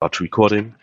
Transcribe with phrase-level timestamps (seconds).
[0.00, 0.74] Start Recording.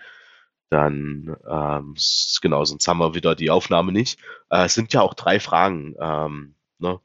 [0.69, 1.95] Dann, ähm,
[2.41, 4.19] genau, sonst haben wir wieder die Aufnahme nicht.
[4.51, 5.95] Äh, es sind ja auch drei Fragen.
[5.99, 6.99] Ähm, ne?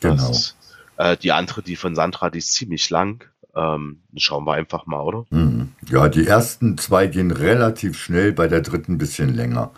[0.00, 0.30] Genau.
[0.30, 0.56] ist,
[0.98, 3.24] äh, die andere, die von Sandra, die ist ziemlich lang.
[3.56, 5.24] Ähm, schauen wir einfach mal, oder?
[5.30, 5.72] Mhm.
[5.88, 9.70] Ja, die ersten zwei gehen relativ schnell, bei der dritten ein bisschen länger.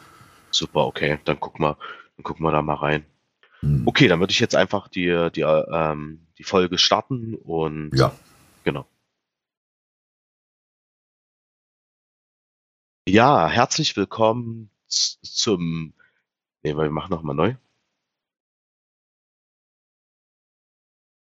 [0.50, 1.20] Super, okay.
[1.24, 1.76] Dann gucken wir,
[2.16, 3.04] dann gucken wir da mal rein.
[3.62, 3.86] Mhm.
[3.86, 8.12] Okay, dann würde ich jetzt einfach die, die, ähm, die Folge starten und Ja,
[8.64, 8.86] genau.
[13.08, 15.94] Ja, herzlich willkommen zum.
[16.64, 17.54] Nee, wir machen nochmal neu.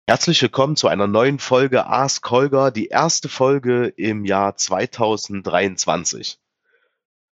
[0.08, 6.40] Herzlich willkommen zu einer neuen Folge Ask Holger, die erste Folge im Jahr 2023.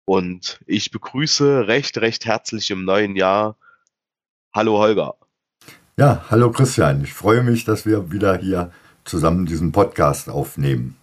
[0.04, 3.56] Und ich begrüße recht, recht herzlich im neuen Jahr.
[4.52, 5.14] Hallo Holger.
[5.96, 7.04] ja, hallo Christian.
[7.04, 8.72] Ich freue mich, dass wir wieder hier
[9.04, 10.99] zusammen diesen Podcast aufnehmen.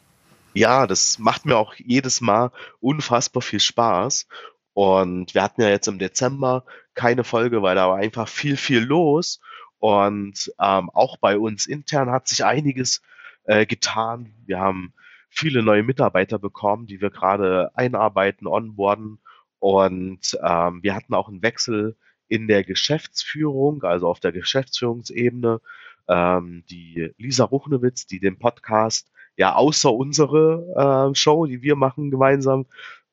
[0.58, 4.28] Ja, das macht mir auch jedes Mal unfassbar viel Spaß.
[4.74, 8.80] Und wir hatten ja jetzt im Dezember keine Folge, weil da war einfach viel, viel
[8.80, 9.40] los.
[9.78, 13.04] Und ähm, auch bei uns intern hat sich einiges
[13.44, 14.34] äh, getan.
[14.48, 14.94] Wir haben
[15.30, 19.20] viele neue Mitarbeiter bekommen, die wir gerade einarbeiten, onboarden.
[19.60, 21.96] Und ähm, wir hatten auch einen Wechsel
[22.28, 25.62] in der Geschäftsführung, also auf der Geschäftsführungsebene.
[26.08, 32.12] Ähm, die Lisa Ruchnewitz, die den Podcast ja, außer unsere äh, Show, die wir machen
[32.12, 32.66] gemeinsam,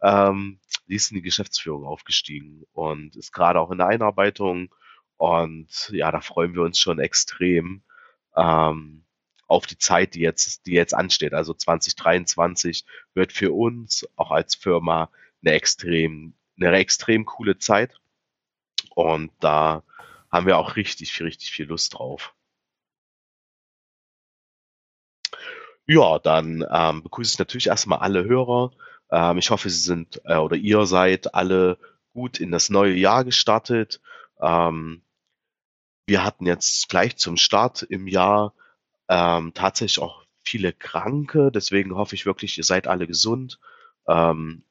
[0.03, 0.59] ähm,
[0.89, 4.75] die ist in die Geschäftsführung aufgestiegen und ist gerade auch in der Einarbeitung.
[5.17, 7.83] Und ja, da freuen wir uns schon extrem
[8.37, 9.05] ähm,
[9.47, 11.35] auf die Zeit, die jetzt, die jetzt ansteht.
[11.35, 15.11] Also 2023 wird für uns auch als Firma
[15.43, 18.01] eine extrem, eine extrem coole Zeit.
[18.95, 19.83] Und da
[20.31, 22.34] haben wir auch richtig, richtig viel Lust drauf.
[25.87, 28.73] Ja, dann ähm, begrüße ich natürlich erstmal alle Hörer.
[29.11, 31.79] Ähm, ich hoffe, Sie sind äh, oder ihr seid alle
[32.15, 34.01] gut in das neue Jahr gestartet.
[34.41, 35.03] Ähm,
[36.07, 38.55] wir hatten jetzt gleich zum Start im Jahr
[39.09, 41.51] ähm, tatsächlich auch viele Kranke.
[41.53, 43.59] Deswegen hoffe ich wirklich, ihr seid alle gesund.
[44.09, 44.65] Ähm,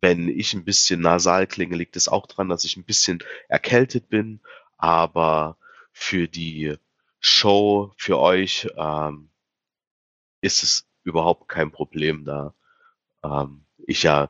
[0.00, 4.08] wenn ich ein bisschen nasal klinge, liegt es auch daran, dass ich ein bisschen erkältet
[4.08, 4.40] bin.
[4.78, 5.58] Aber
[5.92, 6.76] für die
[7.20, 9.30] Show, für euch, ähm,
[10.40, 12.54] ist es überhaupt kein Problem, da
[13.24, 14.28] ähm, ich ja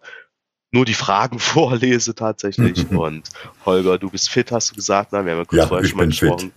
[0.70, 2.90] nur die Fragen vorlese tatsächlich.
[2.92, 3.28] Und
[3.64, 5.24] Holger, du bist fit, hast du gesagt, ne?
[5.24, 6.52] Wir haben ja kurz Ja, vorher schon mal gesprochen.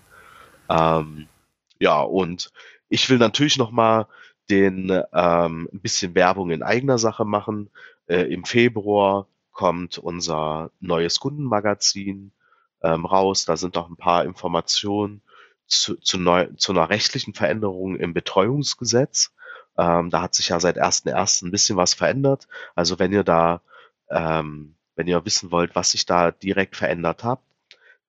[0.69, 1.27] Ähm,
[1.79, 2.51] ja, und
[2.87, 4.07] ich will natürlich noch mal
[4.49, 7.69] den ähm, ein bisschen Werbung in eigener Sache machen.
[8.07, 12.31] Äh, Im Februar kommt unser neues Kundenmagazin
[12.81, 13.45] ähm, raus.
[13.45, 15.21] Da sind auch ein paar Informationen
[15.67, 19.33] zu, zu, neu, zu einer rechtlichen Veränderung im Betreuungsgesetz.
[19.77, 21.45] Ähm, da hat sich ja seit 1.1.
[21.45, 22.47] ein bisschen was verändert.
[22.75, 23.61] Also wenn ihr da,
[24.09, 27.39] ähm, wenn ihr wissen wollt, was sich da direkt verändert hat,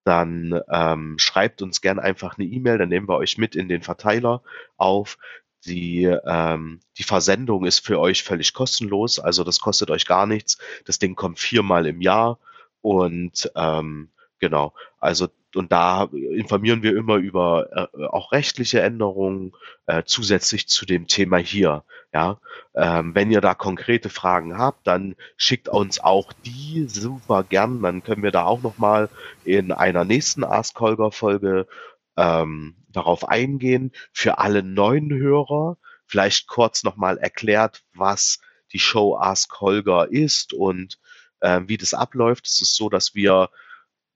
[0.03, 3.81] dann ähm, schreibt uns gern einfach eine E-Mail, dann nehmen wir euch mit in den
[3.81, 4.43] Verteiler
[4.77, 5.17] auf.
[5.65, 10.59] Die, ähm, die Versendung ist für euch völlig kostenlos, also das kostet euch gar nichts.
[10.85, 12.37] Das Ding kommt viermal im Jahr
[12.81, 14.09] und ähm,
[14.39, 19.53] genau, also und da informieren wir immer über äh, auch rechtliche Änderungen
[19.85, 21.83] äh, zusätzlich zu dem Thema hier.
[22.13, 22.39] Ja,
[22.75, 27.81] ähm, wenn ihr da konkrete Fragen habt, dann schickt uns auch die super gern.
[27.81, 29.09] Dann können wir da auch noch mal
[29.43, 31.67] in einer nächsten Ask Holger Folge
[32.15, 33.91] ähm, darauf eingehen.
[34.13, 38.39] Für alle neuen Hörer vielleicht kurz noch mal erklärt, was
[38.71, 40.99] die Show Ask Holger ist und
[41.41, 42.47] ähm, wie das abläuft.
[42.47, 43.49] Es ist so, dass wir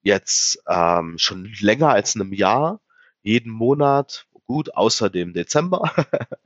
[0.02, 2.80] jetzt ähm, schon länger als einem Jahr
[3.22, 5.94] jeden Monat, gut, außer dem Dezember,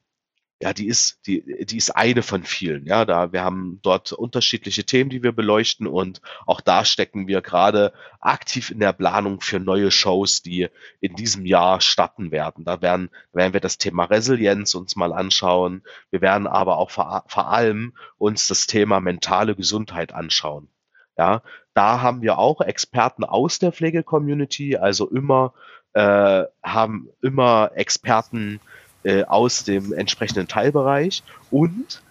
[0.62, 2.86] ja, die ist, die, die ist eine von vielen.
[2.86, 7.42] Ja, da wir haben dort unterschiedliche Themen, die wir beleuchten und auch da stecken wir
[7.42, 10.68] gerade aktiv in der Planung für neue Shows, die
[11.00, 12.64] in diesem Jahr starten werden.
[12.64, 15.82] Da werden, werden wir das Thema Resilienz uns mal anschauen.
[16.12, 20.70] Wir werden aber auch vor, vor allem uns das Thema mentale Gesundheit anschauen.
[21.18, 21.42] Ja,
[21.74, 25.54] da haben wir auch Experten aus der Pflege-Community, also immer
[25.94, 28.60] äh, haben immer Experten
[29.04, 32.02] äh, aus dem entsprechenden Teilbereich und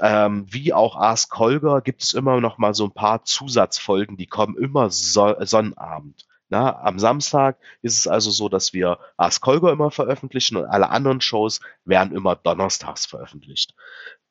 [0.00, 4.26] ähm, wie auch Ask Holger gibt es immer noch mal so ein paar Zusatzfolgen, die
[4.26, 6.26] kommen immer so Sonnabend.
[6.48, 10.90] Na, am Samstag ist es also so, dass wir Ask Holger immer veröffentlichen und alle
[10.90, 13.74] anderen Shows werden immer donnerstags veröffentlicht.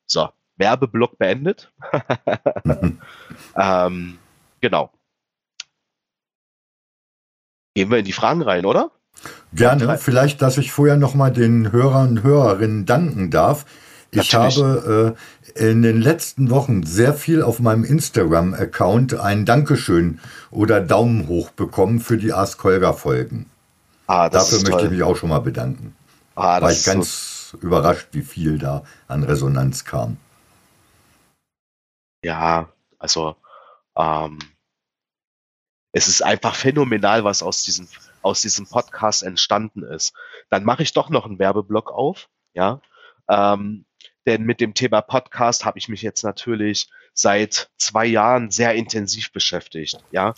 [0.05, 1.71] So, Werbeblock beendet.
[3.55, 4.19] ähm,
[4.59, 4.91] genau.
[7.73, 8.91] Gehen wir in die Fragen rein, oder?
[9.53, 9.97] Gerne.
[9.97, 13.65] Vielleicht, dass ich vorher noch mal den Hörern und Hörerinnen danken darf.
[14.11, 14.57] Ich Natürlich.
[14.57, 15.15] habe
[15.55, 20.19] äh, in den letzten Wochen sehr viel auf meinem Instagram-Account ein Dankeschön
[20.49, 23.49] oder Daumen hoch bekommen für die Ask Holger-Folgen.
[24.07, 24.83] Ah, Dafür möchte toll.
[24.85, 25.95] ich mich auch schon mal bedanken.
[26.35, 30.17] Ah, War ich ganz so überrascht, wie viel da an Resonanz kam.
[32.23, 32.69] Ja,
[32.99, 33.35] also
[33.97, 34.39] ähm,
[35.93, 37.87] es ist einfach phänomenal, was aus diesen
[38.21, 40.13] aus diesem Podcast entstanden ist.
[40.49, 42.81] Dann mache ich doch noch einen Werbeblock auf, ja.
[43.29, 43.85] Ähm,
[44.25, 49.31] denn mit dem Thema Podcast habe ich mich jetzt natürlich seit zwei Jahren sehr intensiv
[49.31, 49.97] beschäftigt.
[50.11, 50.33] Ja,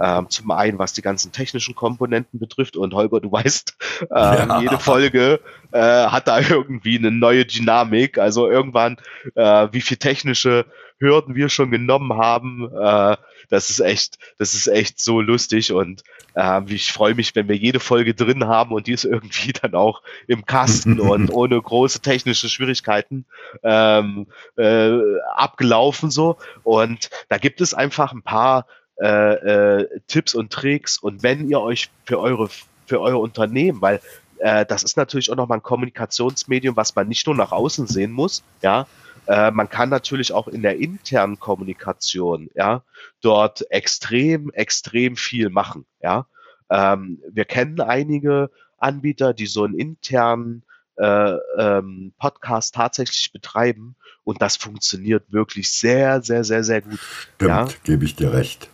[0.00, 4.60] ähm, zum einen was die ganzen technischen Komponenten betrifft und Holger, du weißt, ähm, ja.
[4.60, 5.40] jede Folge
[5.72, 8.18] äh, hat da irgendwie eine neue Dynamik.
[8.18, 8.96] Also irgendwann,
[9.34, 10.66] äh, wie viel technische
[10.98, 13.16] Hürden wir schon genommen haben, äh,
[13.48, 16.02] das ist echt, das ist echt so lustig und
[16.34, 19.74] äh, ich freue mich, wenn wir jede Folge drin haben und die ist irgendwie dann
[19.74, 23.24] auch im Kasten und ohne große technische Schwierigkeiten
[23.62, 24.98] ähm, äh,
[25.34, 26.36] abgelaufen so.
[26.62, 28.66] Und da gibt es einfach ein paar
[29.00, 32.48] äh, äh, Tipps und Tricks und wenn ihr euch für eure
[32.86, 34.00] für euer Unternehmen, weil
[34.38, 38.12] äh, das ist natürlich auch nochmal ein Kommunikationsmedium, was man nicht nur nach außen sehen
[38.12, 38.86] muss, ja,
[39.28, 42.82] äh, man kann natürlich auch in der internen Kommunikation, ja,
[43.20, 46.26] dort extrem, extrem viel machen, ja.
[46.70, 50.64] Ähm, wir kennen einige Anbieter, die so einen internen
[50.96, 56.98] äh, ähm, Podcast tatsächlich betreiben und das funktioniert wirklich sehr, sehr, sehr, sehr gut.
[57.36, 57.68] Stimmt, ja?
[57.84, 58.70] gebe ich dir recht.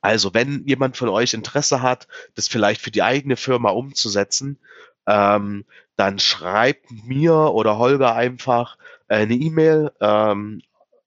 [0.00, 2.06] Also, wenn jemand von euch Interesse hat,
[2.36, 4.58] das vielleicht für die eigene Firma umzusetzen,
[5.06, 5.64] ähm,
[5.96, 8.76] dann schreibt mir oder Holger einfach
[9.08, 10.62] eine E-Mail ähm,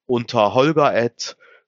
[0.06, 0.94] unter holger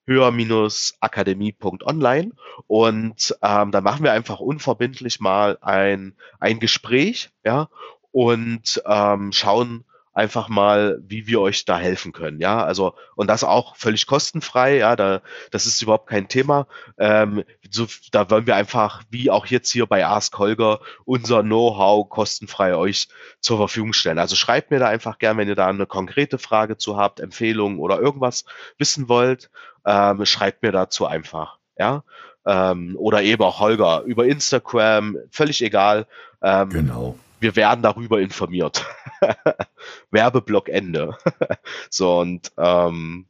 [0.06, 2.32] höher-akademie.online
[2.66, 7.68] und ähm, dann machen wir einfach unverbindlich mal ein, ein Gespräch, ja,
[8.10, 12.40] und ähm, schauen, einfach mal, wie wir euch da helfen können.
[12.40, 14.78] Ja, also und das auch völlig kostenfrei.
[14.78, 16.66] Ja, da das ist überhaupt kein Thema.
[16.98, 22.08] Ähm, so, da wollen wir einfach, wie auch jetzt hier bei Ask Holger, unser Know-how
[22.08, 23.08] kostenfrei euch
[23.40, 24.18] zur Verfügung stellen.
[24.18, 27.78] Also schreibt mir da einfach gern, wenn ihr da eine konkrete Frage zu habt, Empfehlungen
[27.78, 28.44] oder irgendwas
[28.78, 29.50] wissen wollt,
[29.86, 31.58] ähm, schreibt mir dazu einfach.
[31.78, 32.04] Ja,
[32.44, 36.06] ähm, oder eben auch Holger über Instagram, völlig egal.
[36.42, 38.86] Ähm, genau wir werden darüber informiert.
[40.10, 41.16] Werbeblock Ende.
[41.90, 43.26] so und ähm,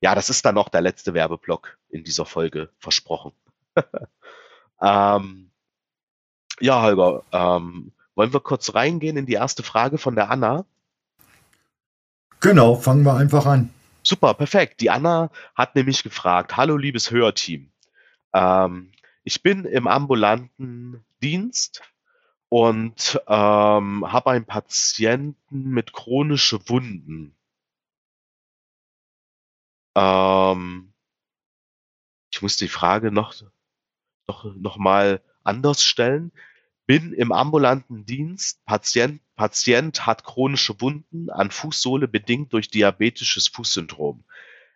[0.00, 3.32] ja, das ist dann noch der letzte Werbeblock in dieser Folge versprochen.
[4.82, 5.50] ähm,
[6.60, 10.64] ja, Holger, ähm, wollen wir kurz reingehen in die erste Frage von der Anna?
[12.40, 13.70] Genau, fangen wir einfach an.
[14.02, 14.80] Super, perfekt.
[14.80, 17.70] Die Anna hat nämlich gefragt, hallo liebes Hörteam.
[18.32, 18.92] Ähm,
[19.24, 21.82] ich bin im ambulanten Dienst
[22.50, 27.36] und ähm, habe einen Patienten mit chronische Wunden.
[29.96, 30.92] Ähm,
[32.32, 33.34] ich muss die Frage noch,
[34.26, 36.32] noch, noch mal anders stellen.
[36.86, 44.24] Bin im ambulanten Dienst, Patient, Patient hat chronische Wunden an Fußsohle bedingt durch diabetisches Fußsyndrom.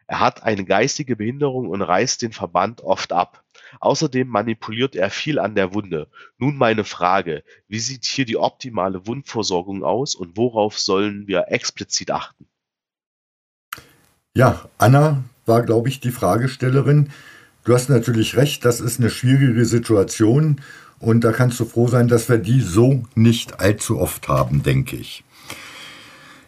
[0.07, 3.43] Er hat eine geistige Behinderung und reißt den Verband oft ab.
[3.81, 6.09] Außerdem manipuliert er viel an der Wunde.
[6.38, 12.11] Nun meine Frage, wie sieht hier die optimale Wundversorgung aus und worauf sollen wir explizit
[12.11, 12.47] achten?
[14.35, 17.11] Ja, Anna war, glaube ich, die Fragestellerin.
[17.64, 20.61] Du hast natürlich recht, das ist eine schwierige Situation
[20.99, 24.97] und da kannst du froh sein, dass wir die so nicht allzu oft haben, denke
[24.97, 25.25] ich.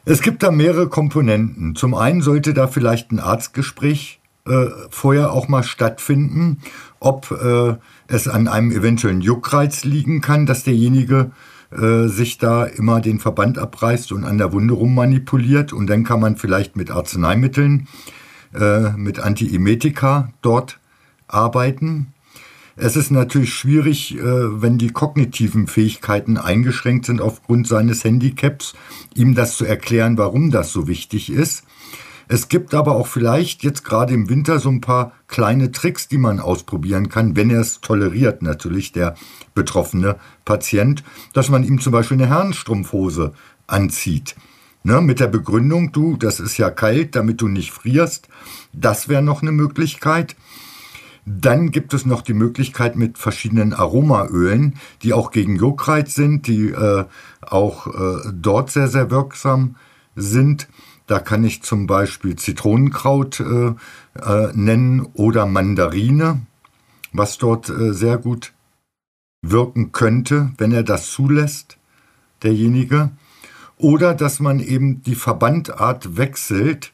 [0.05, 1.75] Es gibt da mehrere Komponenten.
[1.75, 6.61] Zum einen sollte da vielleicht ein Arztgespräch äh, vorher auch mal stattfinden,
[7.01, 7.77] ob äh,
[8.09, 11.31] es an einem eventuellen Juckreiz liegen kann, dass derjenige
[11.71, 15.73] äh, sich da immer den Verband abreißt und an der Wunde rummanipuliert.
[15.73, 17.89] Und dann kann man vielleicht mit Arzneimitteln,
[18.55, 20.79] äh, mit Antiemetika dort
[21.29, 22.15] arbeiten.
[22.77, 28.75] Es ist natürlich schwierig, äh, wenn die kognitiven Fähigkeiten eingeschränkt sind aufgrund seines Handicaps,
[29.15, 31.65] ihm das zu erklären, warum das so wichtig ist.
[32.29, 36.19] Es gibt aber auch vielleicht jetzt gerade im Winter so ein paar kleine Tricks, die
[36.19, 39.15] man ausprobieren kann, wenn er es toleriert, natürlich der
[39.55, 43.33] betroffene Patient, dass man ihm zum Beispiel eine Herrenstrumpfhose
[43.67, 44.35] anzieht.
[44.83, 48.29] Ne, mit der Begründung, du, das ist ja kalt, damit du nicht frierst.
[48.73, 50.37] Das wäre noch eine Möglichkeit.
[51.25, 56.69] Dann gibt es noch die Möglichkeit mit verschiedenen Aromaölen, die auch gegen Juckreiz sind, die
[56.69, 57.05] äh,
[57.41, 59.75] auch äh, dort sehr, sehr wirksam
[60.15, 60.69] sind.
[61.07, 63.75] Da kann ich zum Beispiel Zitronenkraut äh,
[64.19, 66.43] äh, nennen oder Mandarine,
[67.13, 68.53] was dort äh, sehr gut
[69.43, 71.79] wirken könnte, wenn er das zulässt,
[72.43, 73.11] derjenige.
[73.77, 76.93] Oder dass man eben die Verbandart wechselt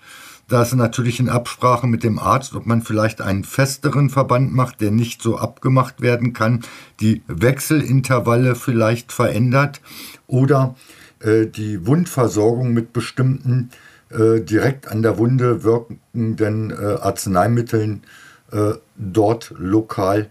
[0.52, 4.82] da ist natürlich in Absprache mit dem Arzt, ob man vielleicht einen festeren Verband macht,
[4.82, 6.60] der nicht so abgemacht werden kann,
[7.00, 9.80] die Wechselintervalle vielleicht verändert
[10.26, 10.74] oder
[11.20, 13.70] äh, die Wundversorgung mit bestimmten
[14.12, 18.04] äh, direkt an der Wunde wirkenden äh, Arzneimitteln
[18.50, 20.30] äh, dort lokal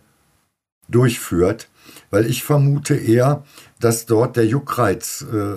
[0.87, 1.67] durchführt.
[2.09, 3.43] Weil ich vermute eher,
[3.79, 5.55] dass dort der Juckreiz äh,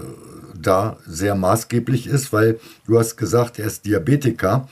[0.58, 4.66] da sehr maßgeblich ist, weil du hast gesagt, er ist Diabetiker.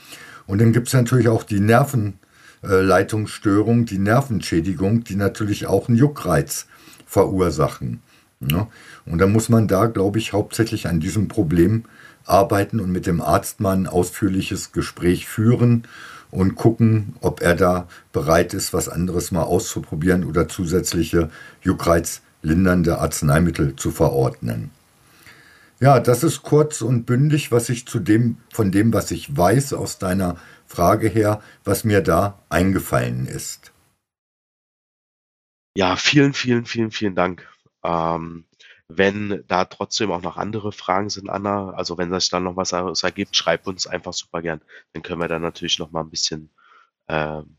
[0.47, 6.65] Und dann gibt es natürlich auch die Nervenleitungsstörung, die Nervenschädigung, die natürlich auch einen Juckreiz
[7.05, 8.01] verursachen.
[8.39, 8.65] Ne?
[9.05, 11.85] Und da muss man da, glaube ich, hauptsächlich an diesem Problem
[12.25, 15.83] arbeiten und mit dem Arzt mal ein ausführliches Gespräch führen
[16.31, 21.29] und gucken, ob er da bereit ist, was anderes mal auszuprobieren oder zusätzliche
[21.61, 24.71] juckreizlindernde Arzneimittel zu verordnen.
[25.79, 29.73] Ja, das ist kurz und bündig, was ich zu dem, von dem, was ich weiß
[29.73, 33.73] aus deiner Frage her, was mir da eingefallen ist.
[35.75, 37.47] Ja, vielen, vielen, vielen, vielen Dank.
[37.83, 38.45] Ähm,
[38.87, 43.03] wenn da trotzdem auch noch andere Fragen sind, Anna, also wenn sich dann noch was
[43.03, 44.61] ergibt, schreib uns einfach super gern.
[44.93, 46.49] Dann können wir da natürlich noch mal ein bisschen
[47.07, 47.57] ähm,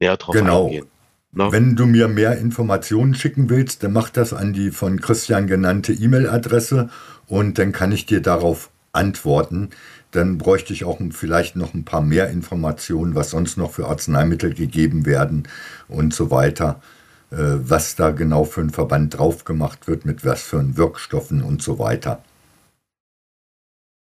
[0.00, 0.66] näher drauf genau.
[0.66, 0.86] eingehen.
[1.32, 1.46] No?
[1.46, 1.52] Ne?
[1.52, 5.92] Wenn du mir mehr Informationen schicken willst, dann mach das an die von Christian genannte
[5.92, 6.90] E-Mail-Adresse
[7.26, 9.70] und dann kann ich dir darauf antworten.
[10.10, 14.52] Dann bräuchte ich auch vielleicht noch ein paar mehr Informationen, was sonst noch für Arzneimittel
[14.52, 15.48] gegeben werden
[15.88, 17.01] und so weiter, äh,
[17.36, 21.78] was da genau für ein Verband drauf gemacht wird, mit was für Wirkstoffen und so
[21.78, 22.22] weiter.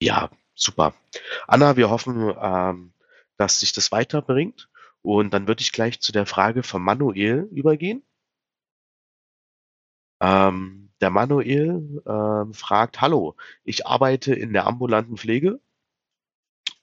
[0.00, 0.94] Ja, super.
[1.46, 2.92] Anna, wir hoffen, ähm,
[3.36, 4.68] dass sich das weiterbringt.
[5.02, 8.02] Und dann würde ich gleich zu der Frage von Manuel übergehen.
[10.20, 15.60] Ähm, der Manuel ähm, fragt, hallo, ich arbeite in der ambulanten Pflege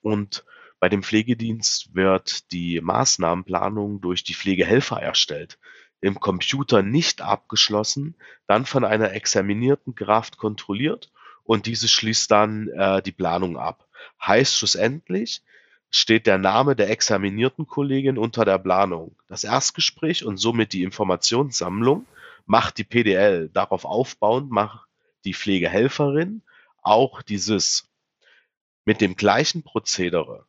[0.02, 0.46] und
[0.80, 5.58] bei dem Pflegedienst wird die Maßnahmenplanung durch die Pflegehelfer erstellt,
[6.04, 11.14] im Computer nicht abgeschlossen, dann von einer examinierten Kraft kontrolliert
[11.46, 13.88] und diese schließt dann äh, die Planung ab.
[14.22, 15.42] Heißt schlussendlich,
[15.90, 19.16] steht der Name der examinierten Kollegin unter der Planung.
[19.30, 22.06] Das Erstgespräch und somit die Informationssammlung
[22.46, 23.50] macht die PDL.
[23.54, 24.86] Darauf aufbauend macht
[25.24, 26.42] die Pflegehelferin
[26.82, 27.88] auch die SIS.
[28.84, 30.46] Mit dem gleichen Prozedere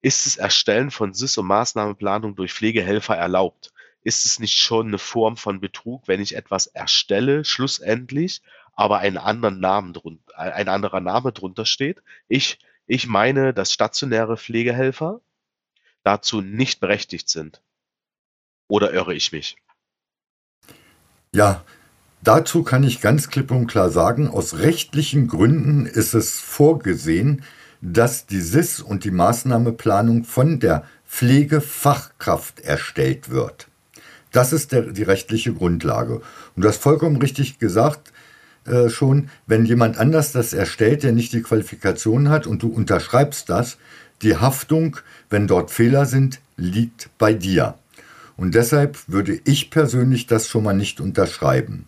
[0.00, 3.73] ist das Erstellen von SIS und Maßnahmenplanung durch Pflegehelfer erlaubt.
[4.04, 8.42] Ist es nicht schon eine Form von Betrug, wenn ich etwas erstelle, schlussendlich,
[8.74, 12.02] aber einen anderen Namen drunter, ein anderer Name drunter steht?
[12.28, 15.20] Ich ich meine, dass stationäre Pflegehelfer
[16.02, 17.62] dazu nicht berechtigt sind.
[18.68, 19.56] Oder irre ich mich?
[21.32, 21.64] Ja,
[22.22, 27.44] dazu kann ich ganz klipp und klar sagen, aus rechtlichen Gründen ist es vorgesehen,
[27.80, 33.68] dass die SIS und die Maßnahmeplanung von der Pflegefachkraft erstellt wird.
[34.34, 36.16] Das ist der, die rechtliche Grundlage.
[36.56, 38.12] Und du hast vollkommen richtig gesagt
[38.66, 43.48] äh, schon, wenn jemand anders das erstellt, der nicht die Qualifikation hat und du unterschreibst
[43.48, 43.78] das,
[44.22, 44.96] die Haftung,
[45.30, 47.74] wenn dort Fehler sind, liegt bei dir.
[48.36, 51.86] Und deshalb würde ich persönlich das schon mal nicht unterschreiben.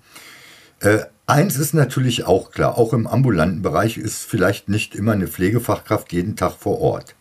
[0.79, 5.27] Äh, eins ist natürlich auch klar, auch im ambulanten Bereich ist vielleicht nicht immer eine
[5.27, 7.17] Pflegefachkraft jeden Tag vor Ort.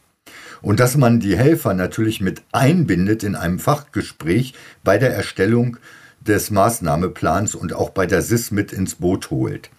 [0.66, 5.78] Und dass man die Helfer natürlich mit einbindet in einem Fachgespräch bei der Erstellung
[6.22, 9.70] des Maßnahmeplans und auch bei der SIS mit ins Boot holt.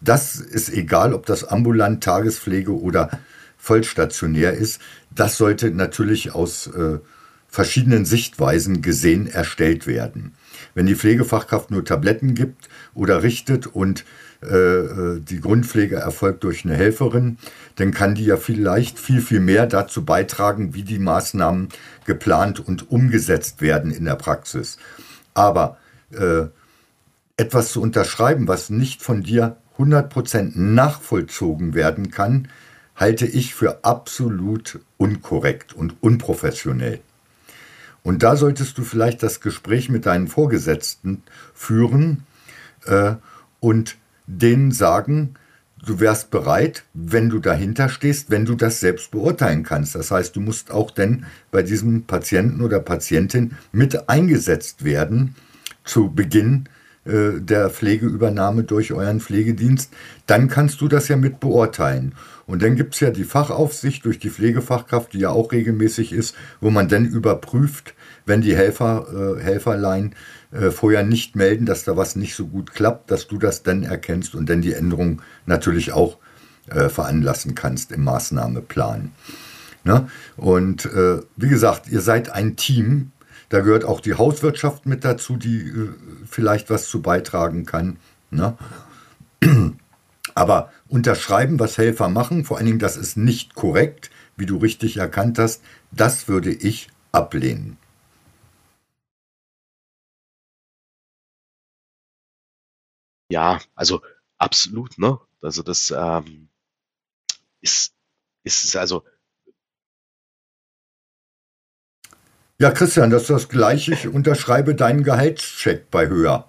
[0.00, 3.20] Das ist egal, ob das ambulant, Tagespflege oder
[3.56, 4.80] vollstationär ist.
[5.14, 6.98] Das sollte natürlich aus äh,
[7.46, 10.34] verschiedenen Sichtweisen gesehen erstellt werden.
[10.74, 14.04] Wenn die Pflegefachkraft nur Tabletten gibt oder richtet und
[14.48, 17.38] die Grundpflege erfolgt durch eine Helferin,
[17.76, 21.68] dann kann die ja vielleicht viel, viel mehr dazu beitragen, wie die Maßnahmen
[22.04, 24.78] geplant und umgesetzt werden in der Praxis.
[25.34, 25.78] Aber
[26.12, 26.46] äh,
[27.36, 32.48] etwas zu unterschreiben, was nicht von dir 100% nachvollzogen werden kann,
[32.94, 37.00] halte ich für absolut unkorrekt und unprofessionell.
[38.02, 41.22] Und da solltest du vielleicht das Gespräch mit deinen Vorgesetzten
[41.52, 42.24] führen
[42.86, 43.16] äh,
[43.60, 45.34] und denen sagen,
[45.84, 49.94] du wärst bereit, wenn du dahinter stehst, wenn du das selbst beurteilen kannst.
[49.94, 55.34] Das heißt, du musst auch denn bei diesem Patienten oder Patientin mit eingesetzt werden
[55.84, 56.68] zu Beginn
[57.06, 59.92] äh, der Pflegeübernahme durch euren Pflegedienst.
[60.26, 62.14] Dann kannst du das ja mit beurteilen.
[62.46, 66.34] Und dann gibt es ja die Fachaufsicht durch die Pflegefachkraft, die ja auch regelmäßig ist,
[66.60, 70.14] wo man dann überprüft, wenn die Helfer, äh, Helferlein
[70.56, 73.82] äh, vorher nicht melden, dass da was nicht so gut klappt, dass du das dann
[73.82, 76.18] erkennst und dann die Änderung natürlich auch
[76.68, 79.12] äh, veranlassen kannst im Maßnahmeplan.
[79.84, 80.08] Ne?
[80.36, 83.12] Und äh, wie gesagt, ihr seid ein Team,
[83.50, 85.88] da gehört auch die Hauswirtschaft mit dazu, die äh,
[86.28, 87.98] vielleicht was zu beitragen kann.
[88.30, 88.56] Ne?
[90.34, 94.96] Aber unterschreiben, was Helfer machen, vor allen Dingen, das ist nicht korrekt, wie du richtig
[94.96, 97.76] erkannt hast, das würde ich ablehnen.
[103.28, 104.02] Ja, also
[104.38, 105.18] absolut, ne?
[105.42, 106.48] Also das ähm,
[107.60, 107.92] ist,
[108.44, 109.04] ist also.
[112.58, 113.92] Ja, Christian, das ist das Gleiche.
[113.92, 116.48] Ich unterschreibe deinen Gehaltscheck bei höher.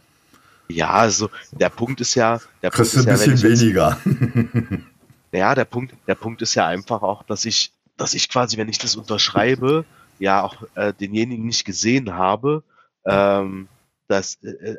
[0.69, 3.97] Ja, also der Punkt ist ja, der Kriegst Punkt ein ist ja, bisschen jetzt, weniger.
[5.31, 8.69] ja, der Punkt, der Punkt ist ja einfach auch, dass ich, dass ich quasi, wenn
[8.69, 9.85] ich das unterschreibe,
[10.19, 12.63] ja auch äh, denjenigen nicht gesehen habe,
[13.05, 13.67] ähm,
[14.07, 14.77] dass, äh, äh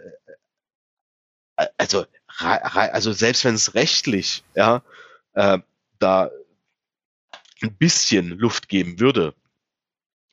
[1.76, 2.04] also,
[2.38, 4.82] also selbst wenn es rechtlich, ja,
[5.34, 5.58] äh,
[5.98, 6.30] da
[7.62, 9.34] ein bisschen Luft geben würde,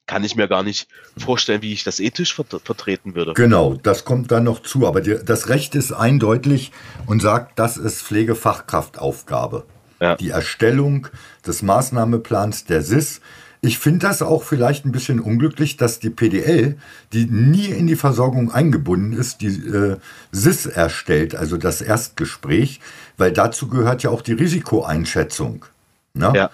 [0.08, 3.34] kann ich mir gar nicht vorstellen, wie ich das ethisch vert vertreten würde.
[3.34, 4.86] Genau, das kommt dann noch zu.
[4.86, 6.72] Aber die, das Recht ist eindeutig
[7.08, 9.66] und sagt, das ist Pflegefachkraftaufgabe.
[10.00, 10.16] Ja.
[10.16, 11.08] Die Erstellung
[11.46, 13.22] des Maßnahmeplans der SIS.
[13.66, 16.78] Ich finde das auch vielleicht ein bisschen unglücklich, dass die PDL,
[17.14, 19.98] die nie in die Versorgung eingebunden ist, die äh,
[20.32, 22.80] SIS erstellt, also das Erstgespräch,
[23.18, 25.66] weil dazu gehört ja auch die Risikoeinschätzung.
[26.14, 26.32] Ne?
[26.36, 26.52] Ja.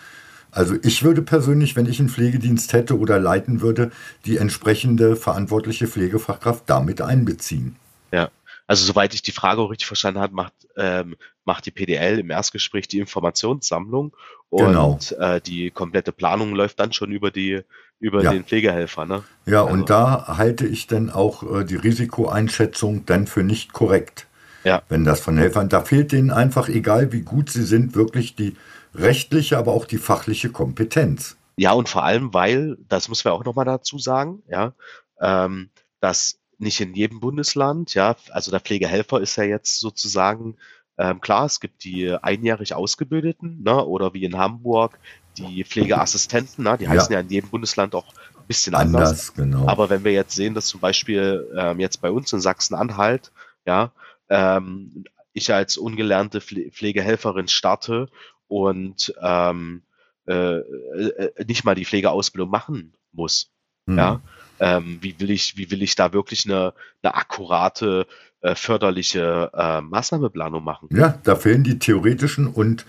[0.52, 3.92] Also ich würde persönlich, wenn ich einen Pflegedienst hätte oder leiten würde,
[4.26, 7.76] die entsprechende verantwortliche Pflegefachkraft damit einbeziehen.
[8.14, 8.30] Ja,
[8.68, 12.30] also soweit ich die Frage auch richtig verstanden habe, macht, ähm, macht die PDL im
[12.30, 14.16] Erstgespräch die Informationssammlung
[14.50, 15.00] und genau.
[15.20, 17.62] äh, die komplette Planung läuft dann schon über die
[18.00, 18.32] über ja.
[18.32, 19.06] den Pflegehelfer.
[19.06, 19.24] Ne?
[19.46, 19.74] Ja, also.
[19.74, 24.28] und da halte ich dann auch äh, die Risikoeinschätzung dann für nicht korrekt.
[24.64, 24.82] Ja.
[24.90, 28.56] Wenn das von Helfern, da fehlt denen einfach, egal wie gut sie sind, wirklich die
[28.94, 31.38] rechtliche, aber auch die fachliche Kompetenz.
[31.58, 34.74] Ja, und vor allem, weil, das muss man auch nochmal dazu sagen, ja,
[35.20, 40.58] ähm, dass nicht in jedem Bundesland, ja, also der Pflegehelfer ist ja jetzt sozusagen,
[40.98, 45.00] ähm, klar, es gibt die einjährig Ausgebildeten, ne, oder wie in Hamburg
[45.38, 47.20] die Pflegeassistenten, ne, die heißen ja.
[47.20, 49.10] ja in jedem Bundesland auch ein bisschen anders.
[49.10, 49.68] anders genau.
[49.68, 53.32] Aber wenn wir jetzt sehen, dass zum Beispiel ähm, jetzt bei uns in Sachsen-Anhalt,
[53.66, 53.92] ja,
[54.30, 58.10] ähm, ich als ungelernte Pflegehelferin starte
[58.48, 59.84] und ähm,
[60.28, 63.50] äh, äh, nicht mal die Pflegeausbildung machen muss.
[63.86, 63.98] Mhm.
[63.98, 64.22] Ja,
[64.60, 68.06] ähm, wie will ich, wie will ich da wirklich eine, eine akkurate
[68.42, 70.90] äh, förderliche äh, Maßnahmeplanung machen?
[70.92, 72.86] Ja, da fehlen die theoretischen und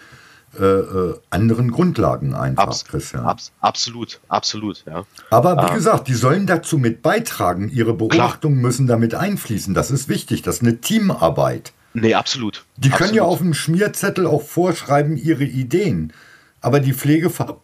[0.59, 3.25] äh, äh, anderen Grundlagen einfach, abs Christian.
[3.25, 5.05] Abs absolut, absolut, ja.
[5.31, 8.67] Aber wie ähm, gesagt, die sollen dazu mit beitragen, ihre Beobachtungen klar.
[8.67, 9.73] müssen damit einfließen.
[9.73, 11.73] Das ist wichtig, das ist eine Teamarbeit.
[11.95, 12.65] Nee, absolut.
[12.77, 13.17] Die können absolut.
[13.17, 16.13] ja auf dem Schmierzettel auch vorschreiben ihre Ideen.
[16.61, 17.55] Aber die Pflegefach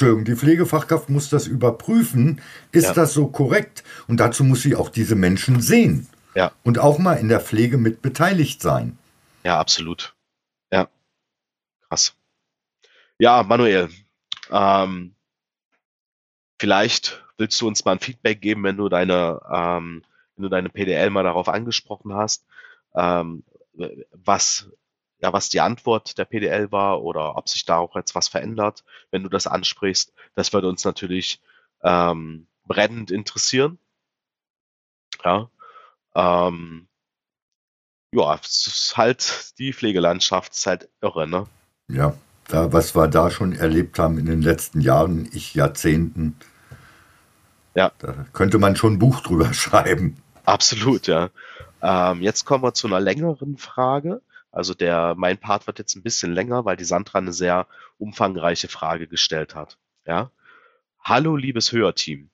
[0.00, 2.40] die Pflegefachkraft muss das überprüfen.
[2.70, 2.94] Ist ja.
[2.94, 3.82] das so korrekt?
[4.06, 6.06] Und dazu muss sie auch diese Menschen sehen.
[6.38, 6.52] Ja.
[6.62, 8.96] Und auch mal in der Pflege mit beteiligt sein.
[9.42, 10.14] Ja, absolut.
[10.70, 10.88] Ja.
[11.88, 12.14] Krass.
[13.18, 13.90] Ja, Manuel,
[14.48, 15.16] ähm,
[16.60, 20.04] vielleicht willst du uns mal ein Feedback geben, wenn du deine, ähm,
[20.36, 22.46] wenn du deine PDL mal darauf angesprochen hast,
[22.94, 23.42] ähm,
[24.12, 24.68] was
[25.20, 28.84] ja, was die Antwort der PDL war oder ob sich da auch jetzt was verändert,
[29.10, 30.12] wenn du das ansprichst.
[30.36, 31.40] Das würde uns natürlich
[31.82, 33.80] ähm, brennend interessieren.
[35.24, 35.50] Ja,
[36.18, 36.88] ähm,
[38.12, 41.46] ja, es ist halt die Pflegelandschaft, ist halt irre, ne?
[41.88, 42.14] Ja,
[42.48, 46.36] da, was wir da schon erlebt haben in den letzten Jahren, ich Jahrzehnten,
[47.74, 47.92] ja.
[47.98, 50.20] da könnte man schon ein Buch drüber schreiben.
[50.44, 51.30] Absolut, ja.
[51.82, 54.20] Ähm, jetzt kommen wir zu einer längeren Frage.
[54.50, 57.66] Also der, mein Part wird jetzt ein bisschen länger, weil die Sandra eine sehr
[57.98, 59.78] umfangreiche Frage gestellt hat.
[60.06, 60.32] Ja.
[61.00, 62.30] Hallo, liebes Hörteam.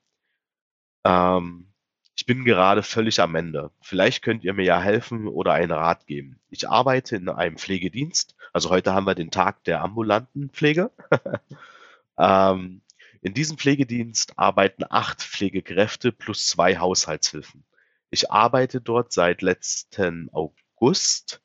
[1.04, 1.73] Ähm,
[2.16, 3.70] ich bin gerade völlig am Ende.
[3.80, 6.38] Vielleicht könnt ihr mir ja helfen oder einen Rat geben.
[6.48, 8.36] Ich arbeite in einem Pflegedienst.
[8.52, 10.92] Also heute haben wir den Tag der ambulanten Pflege.
[12.18, 12.82] ähm,
[13.20, 17.64] in diesem Pflegedienst arbeiten acht Pflegekräfte plus zwei Haushaltshilfen.
[18.10, 21.42] Ich arbeite dort seit letzten August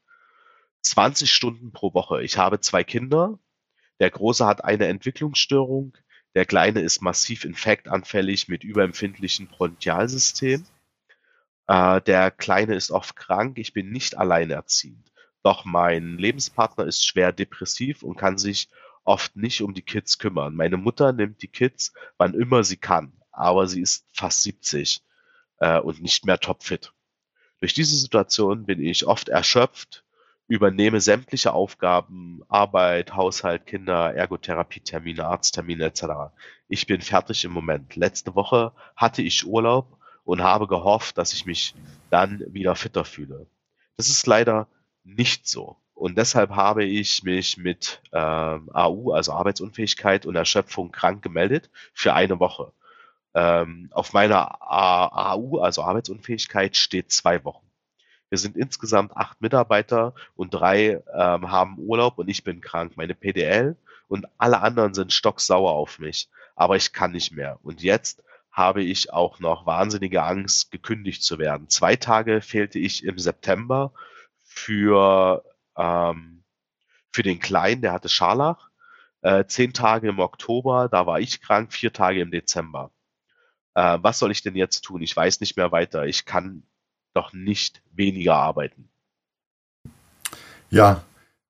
[0.81, 2.21] 20 Stunden pro Woche.
[2.21, 3.39] Ich habe zwei Kinder.
[3.99, 5.97] Der Große hat eine Entwicklungsstörung.
[6.35, 10.65] Der Kleine ist massiv infektanfällig mit überempfindlichem Bronchialsystem.
[11.67, 13.57] Äh, der Kleine ist oft krank.
[13.57, 15.11] Ich bin nicht alleinerziehend.
[15.43, 18.69] Doch mein Lebenspartner ist schwer depressiv und kann sich
[19.03, 20.55] oft nicht um die Kids kümmern.
[20.55, 25.01] Meine Mutter nimmt die Kids, wann immer sie kann, aber sie ist fast 70
[25.59, 26.93] äh, und nicht mehr topfit.
[27.59, 30.03] Durch diese Situation bin ich oft erschöpft,
[30.49, 36.05] übernehme sämtliche Aufgaben, Arbeit, Haushalt, Kinder, Ergotherapie-Termine, Arzttermine etc.
[36.67, 37.95] Ich bin fertig im Moment.
[37.95, 41.75] Letzte Woche hatte ich Urlaub und habe gehofft, dass ich mich
[42.09, 43.45] dann wieder fitter fühle.
[43.95, 44.67] Das ist leider
[45.03, 45.77] nicht so.
[45.93, 52.13] Und deshalb habe ich mich mit ähm, AU, also Arbeitsunfähigkeit und Erschöpfung krank gemeldet für
[52.13, 52.73] eine Woche.
[53.35, 57.68] Ähm, auf meiner AU, also Arbeitsunfähigkeit, steht zwei Wochen.
[58.29, 62.93] Wir sind insgesamt acht Mitarbeiter und drei ähm, haben Urlaub und ich bin krank.
[62.95, 63.75] Meine PDL
[64.07, 66.29] und alle anderen sind stocksauer auf mich.
[66.55, 67.59] Aber ich kann nicht mehr.
[67.63, 71.69] Und jetzt habe ich auch noch wahnsinnige Angst, gekündigt zu werden.
[71.69, 73.93] Zwei Tage fehlte ich im September
[74.43, 75.43] für,
[75.77, 76.43] ähm,
[77.11, 78.69] für den Kleinen, der hatte Scharlach.
[79.21, 82.91] Äh, zehn Tage im Oktober, da war ich krank, vier Tage im Dezember.
[83.75, 85.01] Äh, was soll ich denn jetzt tun?
[85.01, 86.05] Ich weiß nicht mehr weiter.
[86.05, 86.63] Ich kann
[87.13, 88.89] doch nicht weniger arbeiten.
[90.69, 91.03] Ja,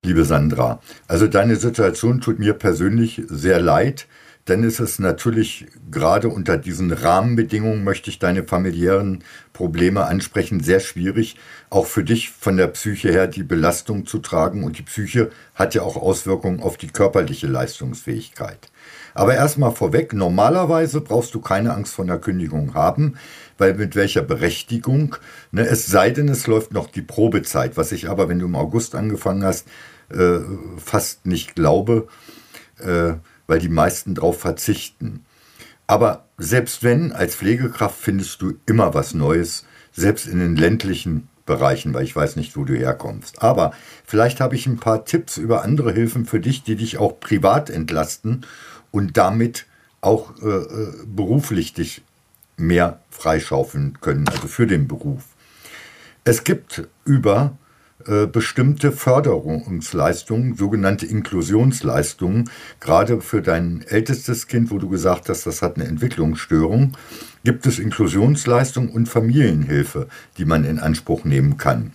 [0.04, 4.08] liebe Sandra, also deine Situation tut mir persönlich sehr leid,
[4.50, 10.80] denn es ist natürlich gerade unter diesen Rahmenbedingungen, möchte ich deine familiären Probleme ansprechen, sehr
[10.80, 11.36] schwierig,
[11.70, 14.64] auch für dich von der Psyche her die Belastung zu tragen.
[14.64, 18.72] Und die Psyche hat ja auch Auswirkungen auf die körperliche Leistungsfähigkeit.
[19.14, 23.16] Aber erstmal vorweg, normalerweise brauchst du keine Angst vor einer Kündigung haben,
[23.58, 25.16] weil mit welcher Berechtigung,
[25.52, 28.56] ne, es sei denn, es läuft noch die Probezeit, was ich aber, wenn du im
[28.56, 29.68] August angefangen hast,
[30.10, 30.40] äh,
[30.78, 32.08] fast nicht glaube,
[32.80, 33.14] äh,
[33.50, 35.26] weil die meisten darauf verzichten.
[35.88, 41.96] Aber selbst wenn, als Pflegekraft findest du immer was Neues, selbst in den ländlichen Bereichen,
[41.96, 43.42] weil ich weiß nicht, wo du herkommst.
[43.42, 43.72] Aber
[44.06, 47.72] vielleicht habe ich ein paar Tipps über andere Hilfen für dich, die dich auch privat
[47.72, 48.46] entlasten
[48.92, 49.66] und damit
[50.02, 52.04] auch äh, äh beruflich dich
[52.56, 55.24] mehr freischaufeln können, also für den Beruf.
[56.24, 57.58] Es gibt über
[58.32, 65.76] bestimmte Förderungsleistungen, sogenannte Inklusionsleistungen, gerade für dein ältestes Kind, wo du gesagt hast, das hat
[65.76, 66.94] eine Entwicklungsstörung,
[67.44, 70.08] gibt es Inklusionsleistungen und Familienhilfe,
[70.38, 71.94] die man in Anspruch nehmen kann.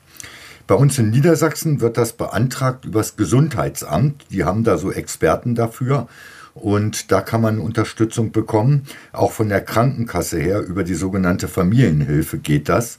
[0.66, 4.26] Bei uns in Niedersachsen wird das beantragt übers Gesundheitsamt.
[4.30, 6.08] Die haben da so Experten dafür.
[6.54, 8.84] Und da kann man Unterstützung bekommen.
[9.12, 12.98] Auch von der Krankenkasse her über die sogenannte Familienhilfe geht das,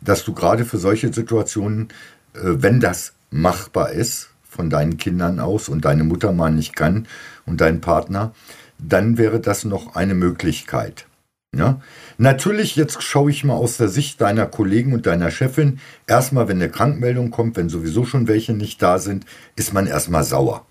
[0.00, 1.94] dass du gerade für solche Situationen, äh,
[2.34, 7.08] wenn das machbar ist, von deinen Kindern aus und deine Mutter mal nicht kann
[7.46, 8.32] und dein Partner,
[8.78, 11.06] dann wäre das noch eine Möglichkeit.
[11.54, 11.80] Ja?
[12.18, 15.80] Natürlich, jetzt schaue ich mal aus der Sicht deiner Kollegen und deiner Chefin.
[16.06, 19.24] Erstmal, wenn eine Krankmeldung kommt, wenn sowieso schon welche nicht da sind,
[19.56, 20.66] ist man erstmal sauer.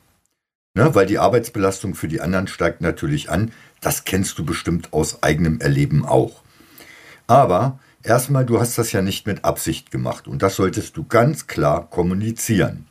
[0.76, 3.52] Ne, weil die Arbeitsbelastung für die anderen steigt natürlich an.
[3.80, 6.41] Das kennst du bestimmt aus eigenem Erleben auch.
[7.28, 11.48] Aber erstmal, du hast das ja nicht mit Absicht gemacht und das solltest du ganz
[11.48, 12.86] klar kommunizieren.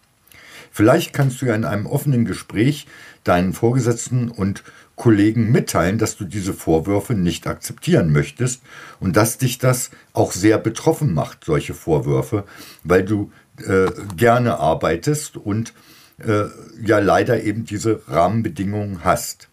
[0.70, 2.86] Vielleicht kannst du ja in einem offenen Gespräch
[3.24, 4.64] deinen Vorgesetzten und
[4.96, 8.62] Kollegen mitteilen, dass du diese Vorwürfe nicht akzeptieren möchtest
[9.00, 12.44] und dass dich das auch sehr betroffen macht, solche Vorwürfe,
[12.84, 13.30] weil du
[13.66, 15.74] äh, gerne arbeitest und
[16.18, 16.44] äh,
[16.82, 19.48] ja leider eben diese Rahmenbedingungen hast.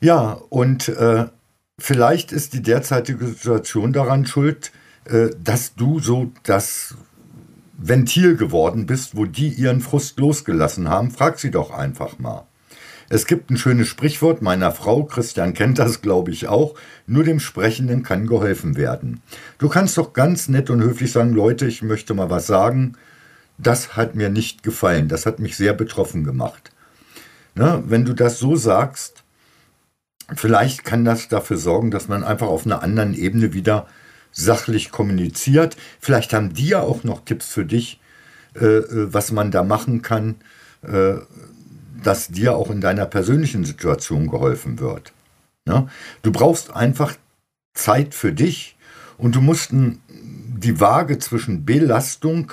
[0.00, 1.26] Ja, und äh,
[1.82, 4.72] vielleicht ist die derzeitige Situation daran schuld,
[5.04, 6.94] äh, dass du so das
[7.76, 11.10] Ventil geworden bist, wo die ihren Frust losgelassen haben.
[11.10, 12.46] Frag sie doch einfach mal.
[13.12, 16.76] Es gibt ein schönes Sprichwort meiner Frau, Christian kennt das, glaube ich auch,
[17.08, 19.20] nur dem Sprechenden kann geholfen werden.
[19.58, 22.96] Du kannst doch ganz nett und höflich sagen, Leute, ich möchte mal was sagen,
[23.58, 26.70] das hat mir nicht gefallen, das hat mich sehr betroffen gemacht.
[27.56, 27.82] Ne?
[27.84, 29.24] Wenn du das so sagst,
[30.34, 33.86] vielleicht kann das dafür sorgen, dass man einfach auf einer anderen Ebene wieder
[34.32, 35.76] sachlich kommuniziert.
[36.00, 38.00] Vielleicht haben die ja auch noch Tipps für dich,
[38.54, 40.36] äh, äh was man da machen kann,
[40.82, 41.14] äh,
[42.02, 45.12] dass dir auch in deiner persönlichen Situation geholfen wird.
[45.66, 45.88] Ne?
[46.22, 47.14] Du brauchst einfach
[47.74, 48.76] Zeit für dich
[49.18, 52.52] und du musst die Waage zwischen Belastung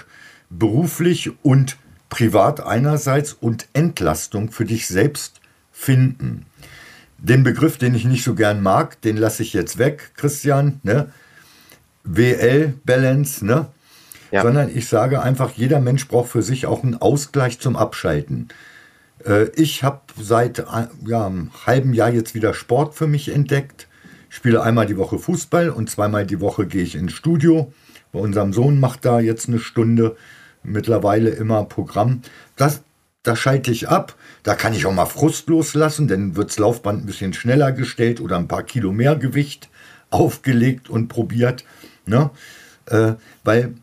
[0.49, 1.77] beruflich und
[2.09, 6.45] privat einerseits und Entlastung für dich selbst finden.
[7.19, 11.11] Den Begriff, den ich nicht so gern mag, den lasse ich jetzt weg, Christian, ne?
[12.03, 13.67] WL Balance, ne?
[14.31, 14.41] Ja.
[14.41, 18.49] Sondern ich sage einfach, jeder Mensch braucht für sich auch einen Ausgleich zum Abschalten.
[19.25, 20.65] Äh, ich habe seit
[21.05, 23.87] ja, einem halben Jahr jetzt wieder Sport für mich entdeckt.
[24.29, 27.71] Ich spiele einmal die Woche Fußball und zweimal die Woche gehe ich ins Studio.
[28.11, 30.17] Bei unserem Sohn macht da jetzt eine Stunde
[30.63, 32.21] mittlerweile immer Programm.
[32.55, 32.83] Das,
[33.27, 34.15] da schalte ich ab.
[34.43, 38.21] Da kann ich auch mal Frust loslassen, dann wird das Laufband ein bisschen schneller gestellt
[38.21, 39.69] oder ein paar Kilo mehr Gewicht
[40.09, 41.65] aufgelegt und probiert.
[42.05, 42.29] Ne?
[42.85, 43.13] Äh,
[43.43, 43.73] weil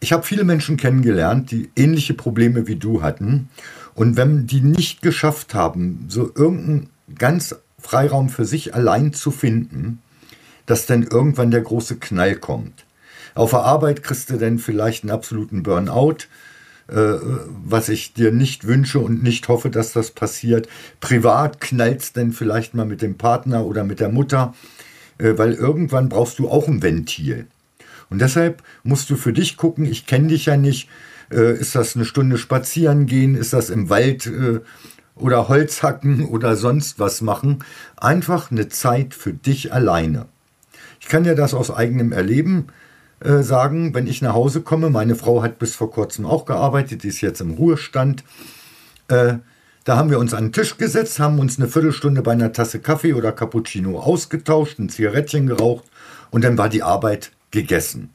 [0.00, 3.48] ich habe viele Menschen kennengelernt, die ähnliche Probleme wie du hatten.
[3.94, 10.02] Und wenn die nicht geschafft haben, so irgendeinen ganz Freiraum für sich allein zu finden,
[10.66, 12.84] dass dann irgendwann der große Knall kommt.
[13.34, 16.26] Auf der Arbeit kriegst du dann vielleicht einen absoluten Burnout,
[16.88, 20.68] was ich dir nicht wünsche und nicht hoffe, dass das passiert.
[21.00, 24.54] Privat knallst dann vielleicht mal mit dem Partner oder mit der Mutter,
[25.18, 27.46] äh, weil irgendwann brauchst du auch ein Ventil.
[28.08, 30.88] Und deshalb musst du für dich gucken, ich kenne dich ja nicht,
[31.30, 33.34] äh, ist das eine Stunde spazieren gehen?
[33.34, 34.60] Ist das im Wald äh,
[35.16, 37.64] oder Holz hacken oder sonst was machen?
[37.96, 40.26] Einfach eine Zeit für dich alleine.
[41.00, 42.66] Ich kann dir das aus eigenem Erleben
[43.20, 44.90] äh, sagen, wenn ich nach Hause komme.
[44.90, 48.24] Meine Frau hat bis vor kurzem auch gearbeitet, die ist jetzt im Ruhestand.
[49.08, 49.34] Äh,
[49.84, 52.80] da haben wir uns an den Tisch gesetzt, haben uns eine Viertelstunde bei einer Tasse
[52.80, 55.84] Kaffee oder Cappuccino ausgetauscht, ein Zigarettchen geraucht
[56.30, 58.10] und dann war die Arbeit gegessen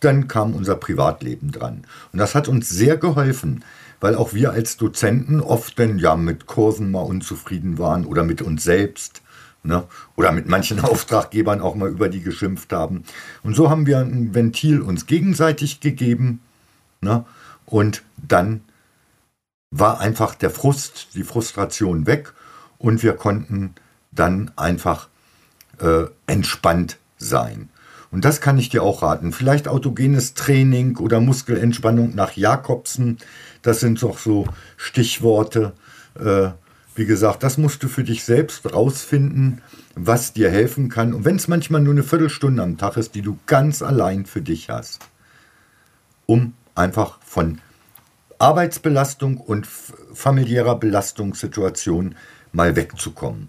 [0.00, 1.82] dann kam unser Privatleben dran.
[2.12, 3.64] Und das hat uns sehr geholfen,
[4.00, 8.42] weil auch wir als Dozenten oft dann ja mit Kursen mal unzufrieden waren oder mit
[8.42, 9.22] uns selbst.
[9.66, 9.84] Ne?
[10.16, 13.04] Oder mit manchen Auftraggebern auch mal über die geschimpft haben.
[13.42, 16.40] Und so haben wir ein Ventil uns gegenseitig gegeben.
[17.00, 17.24] Ne?
[17.66, 18.62] Und dann
[19.70, 22.32] war einfach der Frust, die Frustration weg
[22.78, 23.74] und wir konnten
[24.12, 25.08] dann einfach
[25.80, 27.68] äh, entspannt sein.
[28.12, 29.32] Und das kann ich dir auch raten.
[29.32, 33.18] Vielleicht autogenes Training oder Muskelentspannung nach Jakobsen.
[33.62, 35.72] Das sind doch so Stichworte.
[36.18, 36.50] Äh,
[36.96, 39.60] wie gesagt, das musst du für dich selbst rausfinden,
[39.94, 41.12] was dir helfen kann.
[41.12, 44.40] Und wenn es manchmal nur eine Viertelstunde am Tag ist, die du ganz allein für
[44.40, 45.00] dich hast,
[46.24, 47.60] um einfach von
[48.38, 52.16] Arbeitsbelastung und familiärer Belastungssituation
[52.52, 53.48] mal wegzukommen.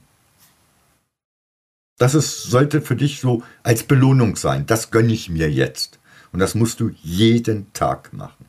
[1.98, 4.66] Das ist, sollte für dich so als Belohnung sein.
[4.66, 6.00] Das gönne ich mir jetzt.
[6.32, 8.46] Und das musst du jeden Tag machen.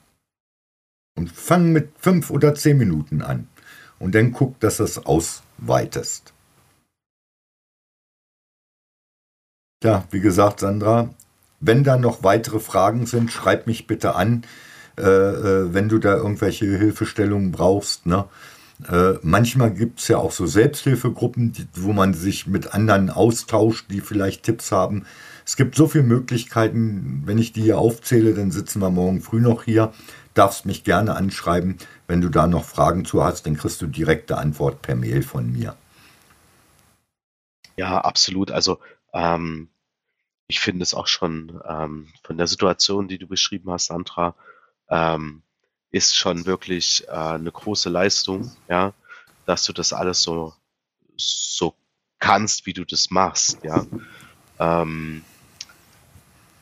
[1.16, 3.48] Und fang mit fünf oder zehn Minuten an.
[3.98, 6.32] Und dann guck, dass du es ausweitest.
[9.82, 11.10] Ja, wie gesagt, Sandra,
[11.60, 14.44] wenn da noch weitere Fragen sind, schreib mich bitte an,
[14.98, 18.06] äh, äh, wenn du da irgendwelche Hilfestellungen brauchst.
[18.06, 18.24] Ne?
[18.90, 23.86] Äh, manchmal gibt es ja auch so Selbsthilfegruppen, die, wo man sich mit anderen austauscht,
[23.90, 25.04] die vielleicht Tipps haben.
[25.44, 27.22] Es gibt so viele Möglichkeiten.
[27.24, 29.92] Wenn ich die hier aufzähle, dann sitzen wir morgen früh noch hier.
[30.34, 31.78] Darfst mich gerne anschreiben.
[32.08, 35.52] Wenn du da noch Fragen zu hast, dann kriegst du direkte Antwort per Mail von
[35.52, 35.76] mir.
[37.76, 38.50] Ja, absolut.
[38.50, 38.78] Also
[39.12, 39.68] ähm,
[40.46, 44.34] ich finde es auch schon ähm, von der Situation, die du beschrieben hast, Sandra,
[44.88, 45.42] ähm,
[45.90, 48.94] ist schon wirklich äh, eine große Leistung, ja,
[49.44, 50.54] dass du das alles so,
[51.16, 51.74] so
[52.18, 53.86] kannst, wie du das machst, ja.
[54.58, 55.22] Ähm,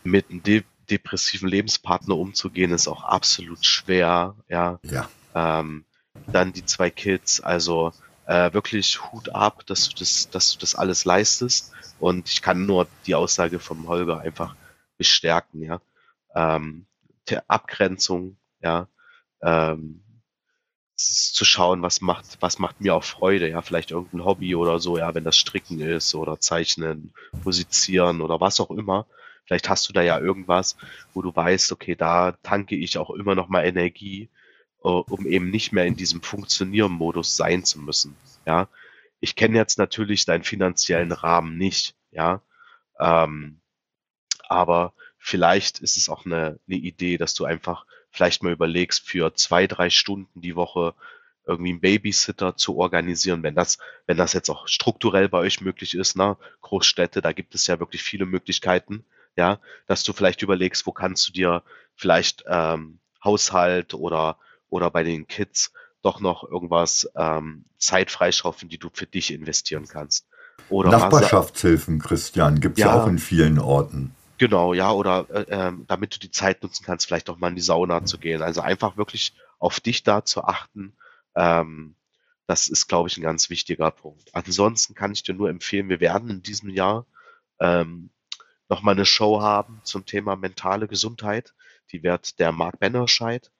[0.03, 4.79] mit einem de depressiven Lebenspartner umzugehen, ist auch absolut schwer, ja.
[4.85, 5.09] ja.
[5.37, 5.85] Ähm,
[6.27, 7.93] dann die zwei Kids, also
[8.27, 11.73] äh, wirklich Hut ab, dass du das, dass du das alles leistest.
[12.01, 14.57] Und ich kann nur die Aussage vom Holger einfach
[14.97, 15.81] bestärken, ja.
[16.35, 16.87] Ähm,
[17.49, 18.89] Abgrenzung, ja,
[19.43, 20.03] ähm,
[20.97, 24.97] zu schauen, was macht, was macht mir auch Freude, ja, vielleicht irgendein Hobby oder so,
[24.97, 27.13] ja, wenn das Stricken ist oder Zeichnen,
[27.45, 29.07] Musizieren oder was auch immer.
[29.45, 30.77] Vielleicht hast du da ja irgendwas,
[31.13, 34.31] wo du weißt, okay, da tanke ich auch immer noch mal Energie,
[34.91, 38.17] um eben nicht mehr in diesem Funktionieren-Modus sein zu müssen.
[38.47, 38.69] Ja,
[39.21, 42.43] ich kenne jetzt natürlich deinen finanziellen Rahmen nicht, ja,
[43.01, 43.61] ähm,
[44.49, 49.35] aber vielleicht ist es auch eine, eine Idee, dass du einfach vielleicht mal überlegst, für
[49.35, 50.95] zwei, drei Stunden die Woche
[51.47, 55.95] irgendwie einen Babysitter zu organisieren, wenn das, wenn das jetzt auch strukturell bei euch möglich
[55.95, 56.37] ist, ne?
[56.61, 59.05] Großstädte, da gibt es ja wirklich viele Möglichkeiten,
[59.37, 61.63] ja, dass du vielleicht überlegst, wo kannst du dir
[61.95, 64.39] vielleicht ähm, Haushalt oder
[64.77, 69.87] oder bei den Kids doch noch irgendwas ähm, Zeit freischaufeln, die du für dich investieren
[69.89, 70.29] kannst.
[70.69, 74.15] Oder Nachbarschaftshilfen, Christian, gibt es ja, ja auch in vielen Orten.
[74.39, 77.57] Genau, ja, oder äh, ähm, damit du die Zeit nutzen kannst, vielleicht auch mal in
[77.57, 78.43] die Sauna zu gehen.
[78.43, 80.95] Also einfach wirklich auf dich da zu achten.
[81.35, 81.95] Ähm,
[82.47, 84.35] das ist, glaube ich, ein ganz wichtiger Punkt.
[84.35, 87.07] Ansonsten kann ich dir nur empfehlen, wir werden in diesem Jahr
[87.61, 88.11] ähm,
[88.69, 91.55] nochmal eine Show haben zum Thema mentale Gesundheit.
[91.93, 93.51] Die wird der Mark Bennerscheid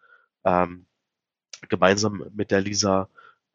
[0.45, 0.86] ähm,
[1.69, 3.09] gemeinsam mit der Lisa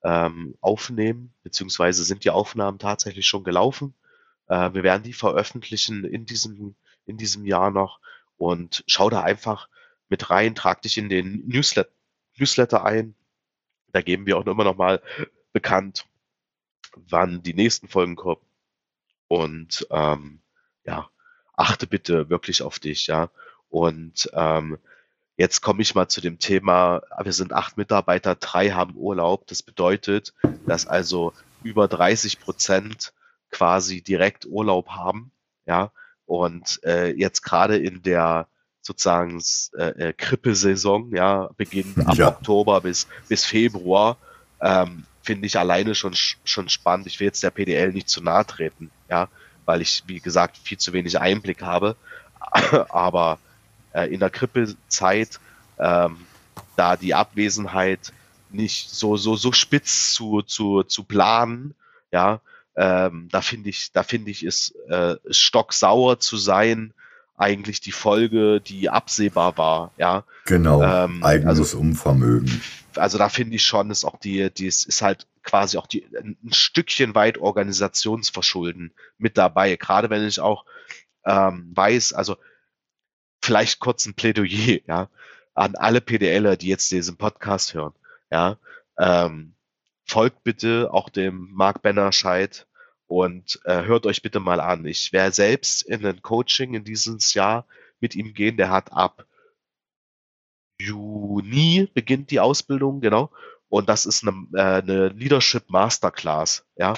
[0.03, 3.93] ähm, aufnehmen, beziehungsweise sind die Aufnahmen tatsächlich schon gelaufen.
[4.47, 7.99] Äh, wir werden die veröffentlichen in diesem in diesem Jahr noch
[8.37, 9.69] und schau da einfach
[10.09, 11.91] mit rein, trag dich in den Newsletter,
[12.37, 13.15] Newsletter ein.
[13.87, 15.01] Da geben wir auch immer noch mal
[15.51, 16.05] bekannt,
[16.95, 18.41] wann die nächsten Folgen kommen.
[19.27, 20.41] Und ähm,
[20.83, 21.09] ja,
[21.53, 23.29] achte bitte wirklich auf dich, ja.
[23.69, 24.77] Und ähm,
[25.37, 29.47] jetzt komme ich mal zu dem Thema, wir sind acht Mitarbeiter, drei haben Urlaub.
[29.47, 30.33] Das bedeutet,
[30.65, 33.13] dass also über 30 Prozent
[33.49, 35.31] quasi direkt Urlaub haben,
[35.65, 35.91] ja.
[36.25, 38.47] Und äh, jetzt gerade in der
[38.81, 39.41] sozusagen
[39.77, 42.29] äh, äh, Krippesaison, ja, beginnt ab ja.
[42.29, 44.17] Oktober bis, bis Februar,
[44.61, 47.07] ähm, finde ich alleine schon, schon spannend.
[47.07, 49.27] Ich will jetzt der PDL nicht zu nahe treten, ja,
[49.65, 51.95] weil ich, wie gesagt, viel zu wenig Einblick habe.
[52.89, 53.39] Aber
[53.93, 55.39] äh, in der Krippezeit,
[55.79, 56.17] ähm,
[56.75, 58.13] da die Abwesenheit
[58.49, 61.73] nicht so, so, so spitz zu, zu, zu planen,
[62.11, 62.41] ja,
[62.75, 66.93] ähm, da finde ich, da finde ich, ist äh, stocksauer zu sein
[67.37, 70.23] eigentlich die Folge, die absehbar war, ja.
[70.45, 72.61] Genau, ähm, eigenes also, Unvermögen.
[72.95, 76.05] Also da finde ich schon, ist auch die, die ist, ist halt quasi auch die
[76.15, 79.75] ein Stückchen weit Organisationsverschulden mit dabei.
[79.75, 80.65] Gerade wenn ich auch
[81.25, 82.37] ähm, weiß, also
[83.41, 85.09] vielleicht kurz ein Plädoyer, ja,
[85.53, 87.93] an alle PDLer, die jetzt diesen Podcast hören,
[88.31, 88.57] ja.
[88.97, 89.55] Ähm,
[90.05, 92.67] folgt bitte auch dem Mark Bennerscheid
[93.07, 94.85] und äh, hört euch bitte mal an.
[94.85, 97.65] Ich werde selbst in ein Coaching in dieses Jahr
[97.99, 98.57] mit ihm gehen.
[98.57, 99.25] Der hat ab
[100.79, 103.31] Juni beginnt die Ausbildung, genau.
[103.69, 106.93] Und das ist eine, äh, eine Leadership Masterclass, ja.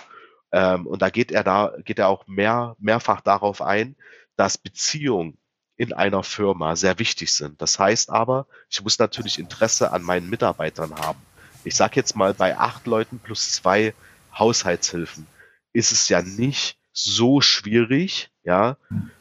[0.52, 3.96] Ähm, und da geht er da, geht er auch mehr, mehrfach darauf ein,
[4.36, 5.38] dass Beziehungen
[5.76, 7.62] in einer Firma sehr wichtig sind.
[7.62, 11.22] Das heißt aber, ich muss natürlich Interesse an meinen Mitarbeitern haben
[11.64, 13.94] ich sag jetzt mal, bei acht Leuten plus zwei
[14.38, 15.28] Haushaltshilfen
[15.72, 18.78] ist es ja nicht so schwierig, ja,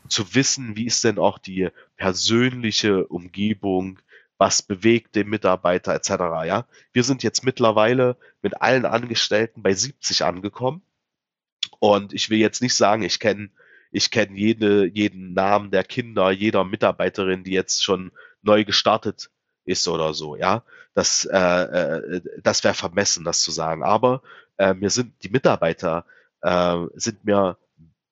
[0.08, 3.98] zu wissen, wie ist denn auch die persönliche Umgebung,
[4.36, 6.10] was bewegt den Mitarbeiter etc.
[6.46, 10.82] Ja, wir sind jetzt mittlerweile mit allen Angestellten bei 70 angekommen
[11.78, 13.50] und ich will jetzt nicht sagen, ich kenne
[13.92, 18.10] ich kenne jede, jeden Namen der Kinder, jeder Mitarbeiterin, die jetzt schon
[18.42, 19.30] neu gestartet
[19.64, 20.64] ist oder so, ja.
[20.94, 23.82] Das, äh, äh, das wäre vermessen, das zu sagen.
[23.82, 24.22] Aber
[24.58, 26.04] äh, mir sind die Mitarbeiter
[26.42, 27.58] äh, sind mir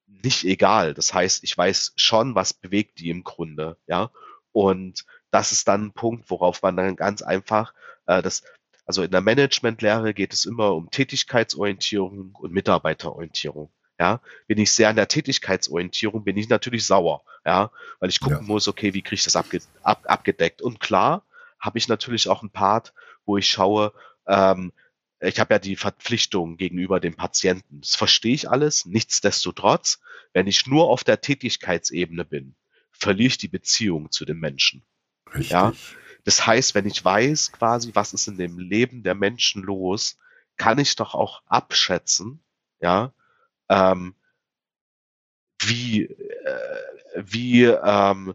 [0.06, 0.94] nicht egal.
[0.94, 4.10] Das heißt, ich weiß schon, was bewegt die im Grunde, ja.
[4.52, 7.74] Und das ist dann ein Punkt, worauf man dann ganz einfach
[8.06, 8.42] äh, das,
[8.86, 13.70] also in der Managementlehre geht es immer um Tätigkeitsorientierung und Mitarbeiterorientierung.
[14.00, 18.38] Ja, bin ich sehr an der Tätigkeitsorientierung, bin ich natürlich sauer, ja, weil ich gucken
[18.38, 18.42] ja.
[18.42, 20.62] muss, okay, wie kriege ich das abge ab abgedeckt?
[20.62, 21.26] Und klar,
[21.58, 22.94] habe ich natürlich auch einen Part,
[23.26, 23.92] wo ich schaue,
[24.26, 24.72] ähm,
[25.20, 27.82] ich habe ja die Verpflichtung gegenüber dem Patienten.
[27.82, 28.86] Das verstehe ich alles.
[28.86, 30.00] Nichtsdestotrotz,
[30.32, 32.54] wenn ich nur auf der Tätigkeitsebene bin,
[32.90, 34.82] verliere ich die Beziehung zu dem Menschen.
[35.26, 35.50] Richtig.
[35.50, 35.74] Ja?
[36.24, 40.16] Das heißt, wenn ich weiß quasi, was ist in dem Leben der Menschen los,
[40.56, 42.42] kann ich doch auch abschätzen,
[42.80, 43.12] ja,
[43.70, 44.14] ähm,
[45.60, 48.34] wie, äh, wie, ähm,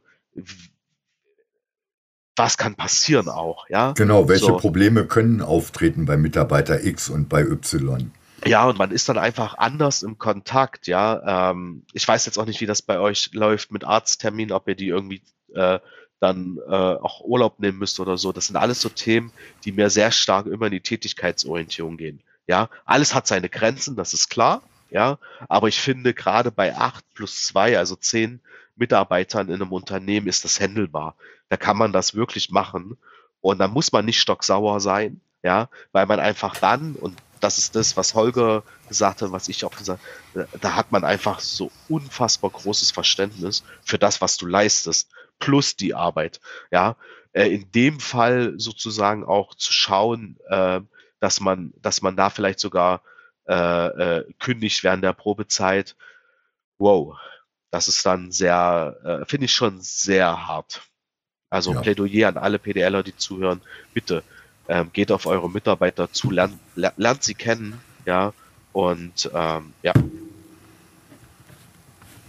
[2.36, 3.94] was kann passieren auch, ja?
[3.94, 4.58] Genau, welche so.
[4.58, 8.12] Probleme können auftreten bei Mitarbeiter X und bei Y?
[8.46, 11.52] Ja, und man ist dann einfach anders im Kontakt, ja.
[11.52, 14.76] Ähm, ich weiß jetzt auch nicht, wie das bei euch läuft mit Arzttermin, ob ihr
[14.76, 15.22] die irgendwie
[15.54, 15.80] äh,
[16.20, 18.32] dann äh, auch Urlaub nehmen müsst oder so.
[18.32, 19.32] Das sind alles so Themen,
[19.64, 22.22] die mir sehr stark immer in die Tätigkeitsorientierung gehen.
[22.48, 24.62] Ja, alles hat seine Grenzen, das ist klar.
[24.96, 25.20] Ja,
[25.50, 28.40] aber ich finde gerade bei acht plus zwei, also zehn
[28.78, 31.16] Mitarbeitern in einem Unternehmen ist das händelbar.
[31.50, 32.98] Da kann man das wirklich machen.
[33.42, 37.76] Und da muss man nicht stocksauer sein, ja, weil man einfach dann, und das ist
[37.76, 40.02] das, was Holger gesagt hat, was ich auch gesagt
[40.34, 45.76] habe, da hat man einfach so unfassbar großes Verständnis für das, was du leistest, plus
[45.76, 46.40] die Arbeit.
[46.72, 46.96] Ja,
[47.34, 50.80] äh, in dem Fall sozusagen auch zu schauen, äh,
[51.20, 53.02] dass man, dass man da vielleicht sogar
[53.48, 53.54] äh,
[54.18, 55.96] äh, kündigt während der Probezeit.
[56.78, 57.18] Wow,
[57.72, 60.82] das ist dann sehr, äh, finde ich schon sehr hart.
[61.50, 61.82] Also ja.
[61.82, 63.62] Plädoyer an alle PDLer, die zuhören,
[63.94, 64.24] bitte
[64.68, 68.34] ähm, geht auf eure Mitarbeiter zu, lernt, lernt sie kennen, ja,
[68.74, 69.94] und ähm, ja.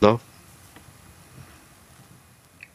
[0.00, 0.20] Ne?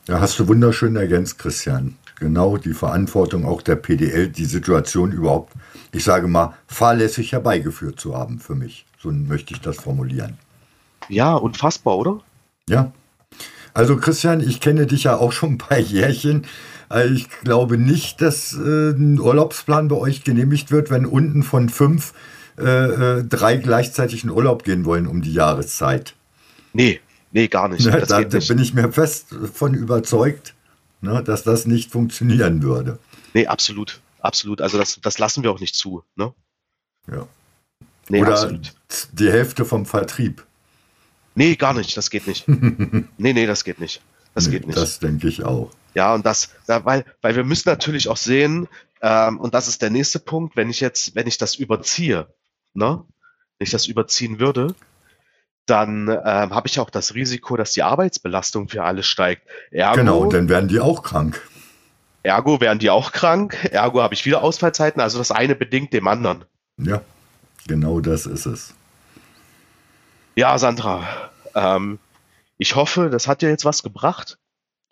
[0.08, 1.98] Ja, hast du wunderschön ergänzt, Christian.
[2.22, 5.54] Genau die Verantwortung auch der PDL, die Situation überhaupt,
[5.92, 8.86] ich sage mal, fahrlässig herbeigeführt zu haben für mich.
[9.00, 10.38] So möchte ich das formulieren.
[11.10, 12.20] Ja, unfassbar, oder?
[12.70, 12.92] Ja.
[13.74, 16.46] Also Christian, ich kenne dich ja auch schon ein paar Jährchen.
[16.90, 21.70] Also ich glaube nicht, dass äh, ein Urlaubsplan bei euch genehmigt wird, wenn unten von
[21.70, 22.14] fünf
[22.60, 26.14] äh, äh, drei gleichzeitig in Urlaub gehen wollen um die Jahreszeit.
[26.74, 27.00] Nee,
[27.32, 27.84] nee, gar nicht.
[27.84, 30.54] Ne, da, da bin ich mir fest von überzeugt,
[31.02, 33.00] ne, dass das nicht funktionieren würde.
[33.34, 34.02] Nee, absolut.
[34.20, 34.62] Absolut.
[34.62, 36.04] Also das, das lassen wir auch nicht zu.
[36.16, 36.34] Ne?
[37.12, 37.28] Ja.
[38.10, 38.74] Nee, Oder absolut.
[39.14, 40.46] die Hälfte vom Vertrieb.
[41.36, 41.96] Nee, gar nicht.
[41.98, 42.46] Das geht nicht.
[43.18, 44.02] nee, nee, das geht nicht.
[44.34, 44.78] Das nee, geht nicht.
[44.78, 45.72] Das denke ich auch.
[45.94, 48.68] Ja, und das, da, weil, weil wir müssen natürlich auch sehen,
[49.02, 52.34] ähm, und das ist der nächste Punkt, wenn ich jetzt, wenn ich das überziehe,
[52.74, 53.04] ne,
[53.58, 54.76] wenn ich das überziehen würde,
[55.66, 59.48] dann ähm, habe ich auch das Risiko, dass die Arbeitsbelastung für alle steigt.
[59.72, 61.42] Ergo, genau, und dann werden die auch krank.
[62.24, 66.08] Ergo werden die auch krank, ergo habe ich wieder Ausfallzeiten, also das eine bedingt dem
[66.08, 66.46] anderen.
[66.78, 67.02] Ja,
[67.68, 68.74] genau das ist es.
[70.36, 72.00] Ja, Sandra, ähm,
[72.58, 74.38] ich hoffe, das hat dir jetzt was gebracht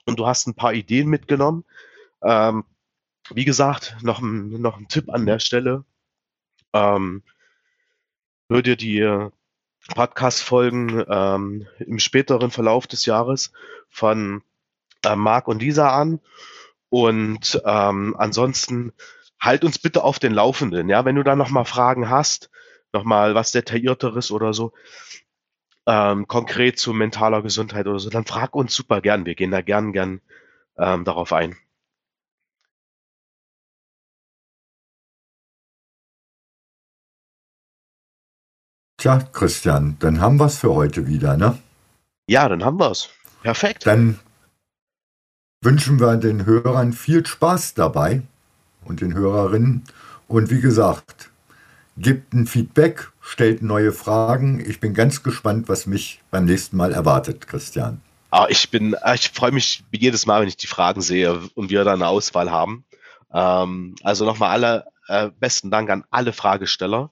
[0.06, 1.66] und du hast ein paar Ideen mitgenommen.
[2.24, 2.64] Ähm,
[3.34, 5.86] wie gesagt, noch ein, noch ein Tipp an der Stelle.
[6.74, 7.22] Ähm,
[8.50, 9.30] hör dir die
[9.90, 13.52] Podcast-Folgen ähm, im späteren Verlauf des Jahres
[13.90, 14.42] von
[15.06, 16.20] äh, Marc und Lisa an.
[16.90, 18.94] Und ähm, ansonsten
[19.40, 20.90] halt uns bitte auf den Laufenden.
[20.90, 22.50] Ja, wenn du da nochmal Fragen hast,
[22.92, 24.74] nochmal was detaillierteres oder so,
[25.86, 29.26] ähm, konkret zu mentaler Gesundheit oder so, dann frag uns super gern.
[29.26, 30.22] Wir gehen da gern, gern
[30.78, 31.56] ähm, darauf ein.
[39.00, 41.58] Tja, Christian, dann haben wir es für heute wieder, ne?
[42.28, 43.08] Ja, dann haben wir es.
[43.44, 43.88] Perfekt.
[43.88, 44.20] Dann
[45.62, 48.24] wünschen wir den Hörern viel Spaß dabei
[48.84, 49.86] und den Hörerinnen.
[50.28, 51.32] Und wie gesagt,
[51.98, 54.60] gebt ein Feedback, stellt neue Fragen.
[54.60, 58.02] Ich bin ganz gespannt, was mich beim nächsten Mal erwartet, Christian.
[58.32, 61.70] Ah, ich bin, ah, ich freue mich jedes Mal, wenn ich die Fragen sehe und
[61.70, 62.84] wir da eine Auswahl haben.
[63.34, 67.12] Ähm, also nochmal alle äh, besten Dank an alle Fragesteller.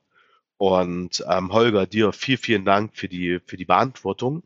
[0.57, 4.43] Und ähm, Holger, dir viel, vielen Dank für die, für die Beantwortung.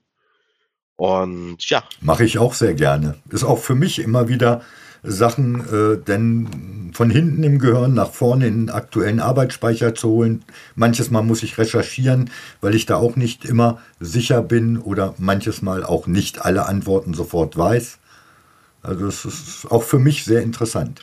[0.98, 1.84] Und ja.
[2.02, 3.16] Mache ich auch sehr gerne.
[3.30, 4.62] Ist auch für mich immer wieder
[5.04, 10.44] Sachen, äh, denn von hinten im Gehirn nach vorne in den aktuellen Arbeitsspeicher zu holen.
[10.76, 15.62] Manches Mal muss ich recherchieren, weil ich da auch nicht immer sicher bin oder manches
[15.62, 17.98] Mal auch nicht alle Antworten sofort weiß.
[18.84, 21.02] Also es ist auch für mich sehr interessant.